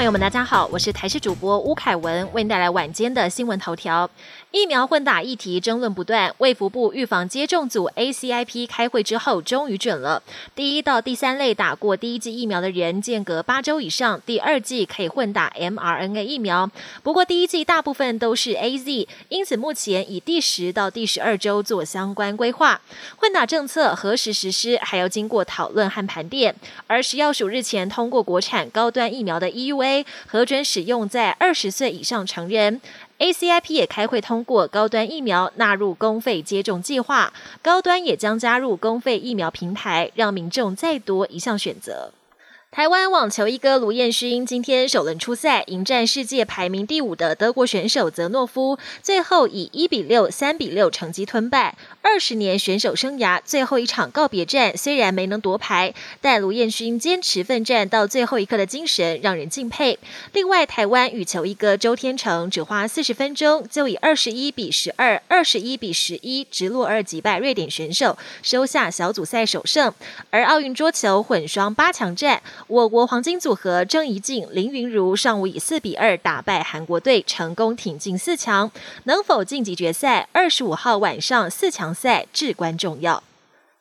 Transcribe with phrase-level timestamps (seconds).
[0.00, 4.08] 朋友们，大家好，我是台视主播吴凯文，为您带来晚间的新闻头条。
[4.50, 10.22] 疫苗混打议题争论不断，卫福部预防接种组 ACIP 开会之后，终于准了。
[10.56, 16.68] 第一到第三类打过第一剂疫苗的人，间隔八周以上，第二剂可以混打 mRNA 疫苗。
[17.02, 22.80] 不过第一剂大部分都是 AZ，因此目前以第十到第十二周做相关规划。
[23.18, 26.56] 混打政策何时实施，还要经过讨论和盘点。
[26.86, 29.89] 而食药署日前通过国产高端疫苗的 EUA
[30.26, 32.80] 核准使用在二十岁以上成人。
[33.18, 42.12] ACIP 也开会通过高端疫苗纳入公费接种计划，高端也将加入公费疫苗平台，让民众再多一项选择。
[42.72, 51.76] 台湾网球一哥卢彦勋今天首轮出赛，迎战世界排名第五的德国选手泽诺夫，最后以一比六、三比六成绩吞败。
[52.00, 59.98] 二十年选手生涯最后一场告别战，虽然没能夺牌，但卢彦勋坚持奋战到最后一刻的精神让人敬佩。
[60.32, 69.92] 另外，台湾羽球一哥周天成只花四十分钟就以二十一比十二、二十一比十一直落二击败瑞典选手，收下小组赛首胜。
[70.30, 72.40] 而奥运桌球混双八强战。
[72.66, 78.70] 我国黄金组合郑怡静、林云如上午以四比二打败韩国队，成功挺进四强。
[79.04, 80.28] 能否晋级决赛？
[80.32, 83.22] 二十五号晚上四强赛至关重要。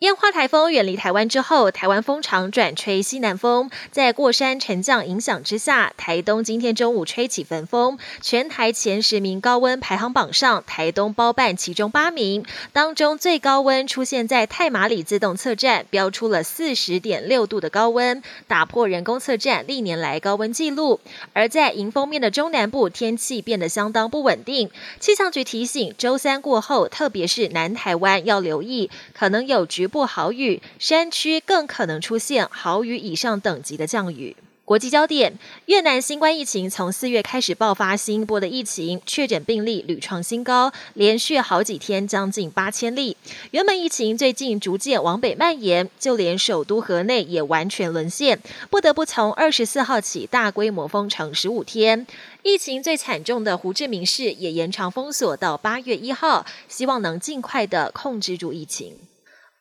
[0.00, 21.00] 烟花台风远离台湾之后，台湾风场转吹西南风，在过山沉降影响之下，台东今天中午吹起焚风，全台前十名高温排行榜上，台东包办其中八名，当中最高温出现在太马里自动测站，标出了四十点六度的高温，打破人工测站历年来高温纪录。
[21.34, 29.89] 而在迎风面的中南部，天气变得相当不稳定，气象局提醒，周三过后，特别是南台湾要留意，可能有局。
[29.90, 34.36] 不豪雨，山区更可能出现豪雨以上等级的降雨。
[34.64, 43.16] 国际焦点：越南新冠疫情从四月开始爆发，新一波的疫情确诊病例屡创新高，连续好几天将近八千例。
[43.50, 48.38] 原本疫情最近逐渐往北蔓延，就连首都河内也完全沦陷，
[48.70, 52.06] 不得不从二十四号起大规模封城十五天。
[52.44, 58.94] 疫情最惨重的胡志明市也延长封锁到八月一号，希望能尽快的控制住疫情。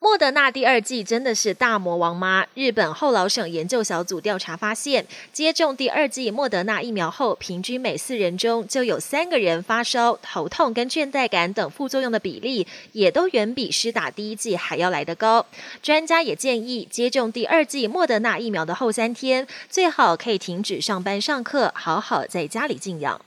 [0.00, 2.46] 莫德纳第二季真的是大魔王吗？
[2.54, 15.44] 日本后老省研究小组调查发现，接种第二季莫德纳疫苗后，平均每四人中就有三个人发烧、头痛跟倦怠感等副作用的比例，也都远比施打第一季还要来得高。
[15.82, 23.20] 专家也建议，接种第二季莫德纳疫苗的后三天，最好可以停止上班上课，好好在家里静养。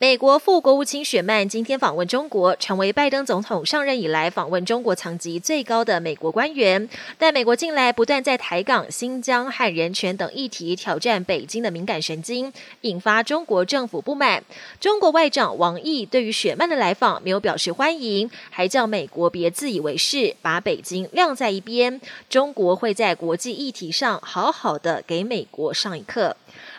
[0.00, 6.88] 美国副国务卿雪曼今天访问中国，成为拜登总统上任以来访问中国层级最高的美国官员。
[7.18, 14.44] 但美国近来不断在台港、新疆和人权等议题挑战北京的敏感神经，引发中国政府不满。
[14.78, 22.00] 中国外长王毅对于雪曼的来访没有表示欢迎，还叫美国别自以为是，把北京晾在一边。
[22.30, 26.36] 中国会在国际议题上好好的给美国上一课。